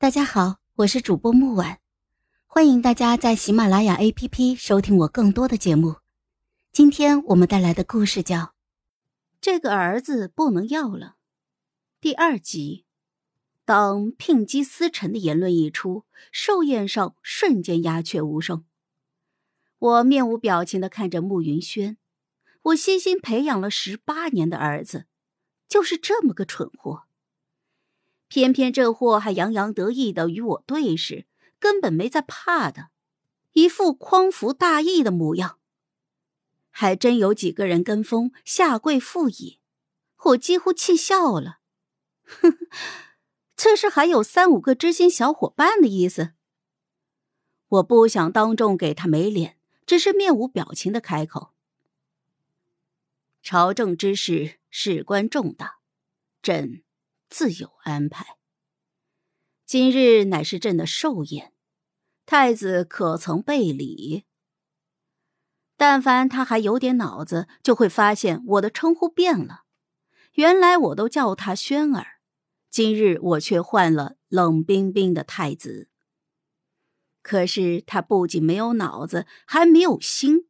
[0.00, 1.78] 大家好，我是主播木婉，
[2.46, 5.96] 欢迎大家在喜马拉雅 APP 收听我更多的节目。
[6.72, 8.36] 今天我们带来的故事叫
[9.42, 11.06] 《这个儿子不能要了》
[12.00, 12.86] 第二集。
[13.66, 18.64] 当聘姬司晨的言论一出，寿宴上瞬间鸦雀无声。
[19.78, 21.98] 我面无表情的看着慕云轩，
[22.62, 25.04] 我悉心培养了十八年的儿子，
[25.68, 27.02] 就是这么个蠢货。
[28.30, 31.26] 偏偏这货还洋洋得意的与我对视，
[31.58, 32.90] 根本没在怕的，
[33.54, 35.58] 一副匡扶大义的模样。
[36.70, 39.58] 还真有几个人跟风下跪附议，
[40.26, 41.58] 我几乎气笑了。
[42.22, 42.56] 哼。
[43.62, 46.30] 这是还有三五个知心小伙伴的意思。
[47.68, 51.50] 我不想当众给他没脸，只是面无表情的开口
[53.44, 55.80] ：“朝政之事事关重大，
[56.40, 56.82] 朕
[57.30, 58.36] 自有安排。
[59.64, 61.54] 今日乃是朕的寿宴，
[62.26, 64.26] 太子可曾备礼？”
[65.78, 69.62] 但凡他还有点脑子，就会发现我的称呼变了。
[70.34, 72.20] 原来我都叫他轩儿。
[72.68, 75.88] 今日我却换了冷冰冰的太子。
[77.22, 80.48] 可是他不仅没有脑子，还没有心。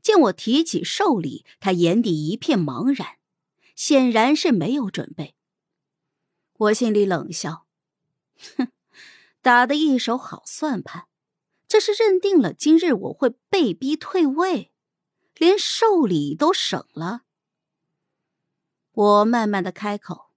[0.00, 3.16] 见我提起寿礼，他眼底一片茫然，
[3.74, 5.34] 显然是没有准备。
[6.60, 7.66] 我心里冷笑，
[8.58, 8.70] 哼，
[9.40, 11.06] 打的一手好算盘，
[11.66, 14.70] 这是认定了今日我会被逼退位，
[15.36, 17.22] 连寿礼都省了。
[18.92, 20.32] 我慢慢的开口。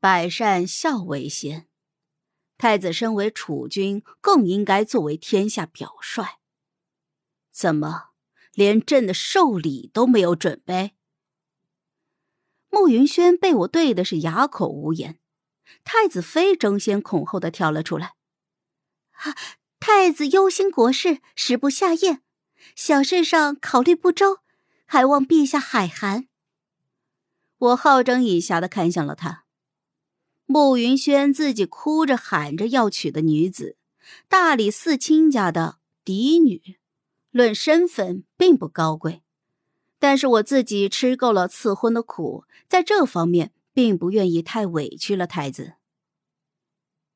[0.00, 1.68] 百善孝为先，
[2.56, 6.38] 太子身为储君，更应该作为天下表率。
[7.50, 8.12] 怎么，
[8.54, 10.96] 连朕的寿礼都没有准备？
[12.76, 15.18] 慕云轩被我对的是哑口无言，
[15.82, 18.16] 太子妃争先恐后的跳了出来
[19.24, 19.34] ：“啊，
[19.80, 22.20] 太子忧心国事，食不下咽，
[22.74, 24.40] 小事上考虑不周，
[24.84, 26.28] 还望陛下海涵。”
[27.56, 29.44] 我好整以暇的看向了他。
[30.44, 33.78] 慕云轩自己哭着喊着要娶的女子，
[34.28, 36.76] 大理寺卿家的嫡女，
[37.30, 39.22] 论身份并不高贵，
[39.98, 45.74] 但是我自己吃够了赐婚的苦，在这方面并不愿意太委屈了太子。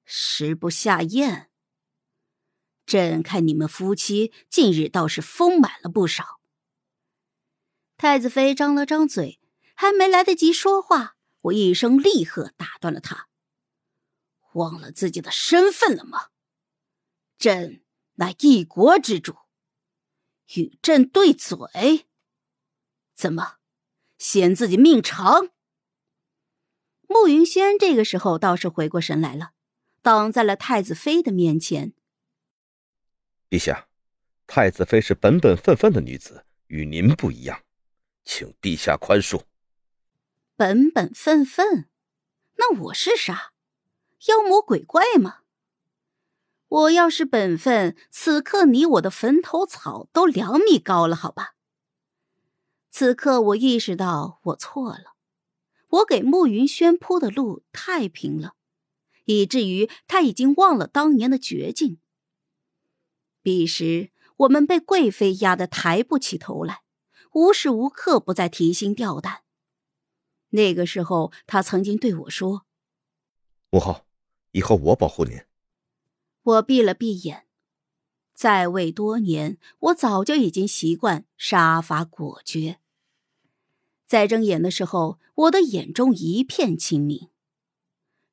[0.04, 1.50] 食不下咽，
[2.86, 6.40] 朕看你们夫妻近日倒是丰满了不少。
[7.96, 9.40] 太子妃张了张嘴，
[9.74, 11.16] 还没来得及说话。
[11.42, 13.28] 我一声厉喝打断了他
[14.54, 16.28] ：“忘了自己的身份了吗？
[17.38, 17.82] 朕
[18.14, 19.36] 乃一国之主，
[20.56, 22.08] 与朕对嘴，
[23.20, 23.58] 怎么
[24.16, 25.50] 嫌自己命长？”
[27.06, 29.50] 慕云轩这个时候倒是回过神来了，
[30.00, 31.92] 挡在了太子妃的面前。
[33.50, 33.88] 陛下，
[34.46, 37.62] 太子妃是本本分分的女子，与您不一样，
[38.24, 39.42] 请陛下宽恕。
[40.56, 41.90] 本本分分，
[42.56, 43.52] 那我是啥？
[44.28, 45.40] 妖魔鬼怪吗？
[46.68, 51.56] 我要是本分，此刻你我的坟头草都两米高了，好吧？
[52.90, 55.14] 此刻我意识到我错了，
[55.88, 58.56] 我给慕云轩铺的路太平了，
[59.26, 61.98] 以至于他已经忘了当年的绝境。
[63.42, 66.82] 彼时我们被贵妃压得抬不起头来，
[67.32, 69.44] 无时无刻不在提心吊胆。
[70.50, 72.66] 那个时候，他曾经对我说
[73.70, 74.04] ：“母后，
[74.50, 75.40] 以后我保护您。”
[76.42, 77.46] 我闭了闭眼，
[78.40, 82.80] 在位多年，我早就已经习惯杀伐果决。
[84.06, 87.28] 在睁眼的时候，我的眼中一片清明。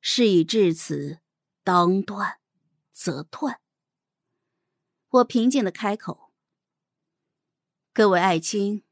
[0.00, 1.18] 事已至此，
[1.62, 2.38] 当断
[2.90, 3.60] 则断。
[5.10, 6.30] 我平静的开口
[7.92, 8.84] ：“各位爱卿，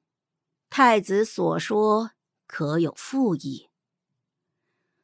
[0.69, 2.11] 太子所说。”
[2.47, 3.71] 可有复议？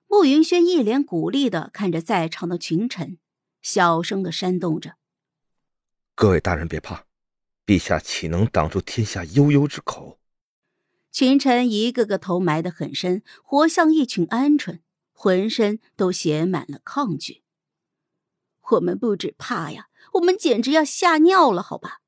[0.06, 3.16] 慕云轩一脸鼓励的看着在场的群臣，
[3.62, 4.96] 小声的煽动着
[6.14, 7.06] ：“各位大人别怕，
[7.66, 10.18] 陛下岂能挡住天下悠悠之口？”
[11.10, 14.80] 群臣一个个头埋得很深，活像一群鹌鹑，
[15.12, 17.42] 浑身都写满了抗拒。
[18.70, 22.00] 我们不止怕呀，我们简直要吓尿了，好吧？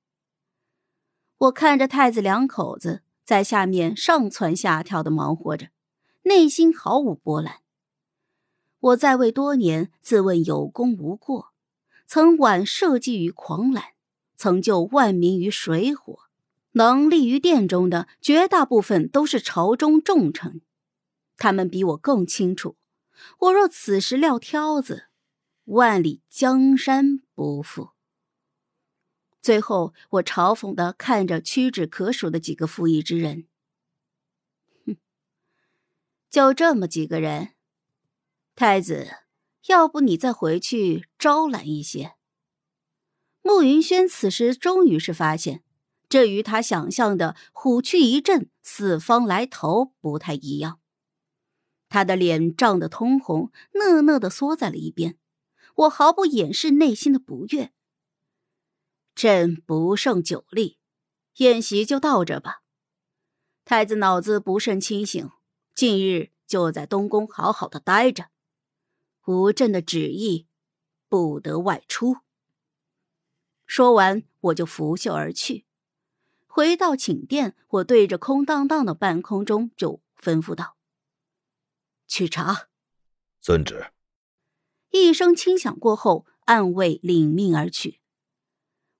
[1.36, 3.02] 我看着太子两口子。
[3.24, 5.70] 在下面上蹿下跳的忙活着，
[6.24, 7.60] 内心毫无波澜。
[8.78, 11.54] 我在位多年，自问有功无过，
[12.04, 13.93] 曾挽社稷于狂澜，
[14.44, 16.24] 曾救万民于水火，
[16.72, 20.60] 能立于殿中的绝大部分都是朝中重臣。
[21.38, 22.76] 他们比我更清楚，
[23.38, 25.06] 我若此时撂挑子，
[25.64, 27.92] 万里江山不复。
[29.40, 33.46] 最后，我嘲讽的看着屈指可数的几个负义之人，
[34.84, 34.98] 哼，
[36.28, 37.54] 就这么几个人。
[38.54, 39.08] 太子，
[39.68, 42.16] 要不你再回去招揽一些。
[43.46, 45.62] 慕云轩此时终于是发现，
[46.08, 50.80] 这与他想象的虎躯一震、四方来头不太一样。
[51.90, 55.18] 他的脸涨得通红，讷讷的缩在了一边。
[55.74, 57.70] 我毫不掩饰内心的不悦。
[59.14, 60.78] 朕不胜酒力，
[61.36, 62.62] 宴席就到这吧。
[63.66, 65.28] 太子脑子不甚清醒，
[65.74, 68.30] 近日就在东宫好好的待着。
[69.26, 70.46] 无朕的旨意，
[71.10, 72.16] 不得外出。
[73.66, 75.64] 说完，我就拂袖而去。
[76.46, 80.76] 回到寝殿，我对着空荡荡的半空中就吩咐道
[82.06, 82.68] ：“去查。”
[83.40, 83.86] 遵旨。
[84.90, 88.00] 一声轻响过后，暗卫领命而去。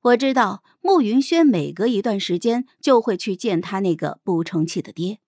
[0.01, 5.21] 我知道慕云轩每隔一段时间就会去见他那个不成器的爹，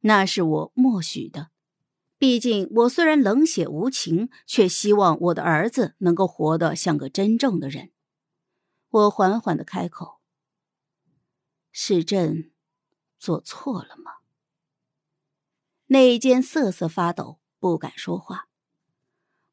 [0.00, 1.48] 那是我默许的。
[2.16, 7.90] 毕竟我虽然冷血无情，却希望我的儿子能够活得像个真正的人。
[8.90, 10.20] 我缓缓的开口
[11.70, 12.52] ：“是朕
[13.18, 14.12] 做错了吗？”
[15.88, 18.48] 内奸瑟瑟发抖，不敢说话。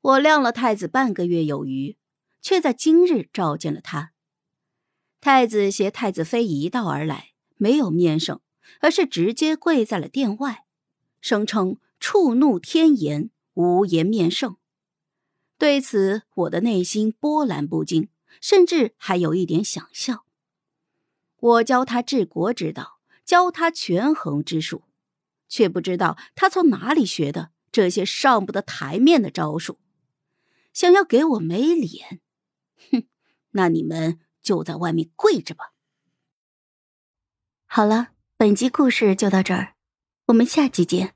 [0.01, 1.97] 我晾了太子半个月有余，
[2.41, 4.13] 却在今日召见了他。
[5.19, 8.39] 太子携太子妃一道而来，没有面圣，
[8.79, 10.65] 而是直接跪在了殿外，
[11.19, 14.57] 声称触怒天颜，无颜面圣。
[15.57, 18.09] 对此，我的内心波澜不惊，
[18.41, 20.25] 甚至还有一点想笑。
[21.37, 24.83] 我教他治国之道，教他权衡之术，
[25.47, 29.79] 却不知道他从哪里学的这些上不得台面的招数，
[30.73, 32.21] 想要给我没脸。
[32.91, 33.07] 哼，
[33.51, 34.19] 那你们。
[34.45, 35.71] 就在外面跪着吧。
[37.65, 39.73] 好了，本集故事就到这儿，
[40.27, 41.15] 我们下集见，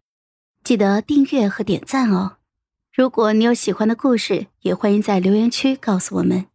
[0.64, 2.38] 记得订阅和点赞哦。
[2.92, 6.49] 如果你有喜欢的故事，也欢迎在留言区告诉我们。